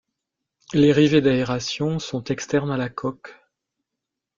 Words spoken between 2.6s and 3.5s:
à la coque.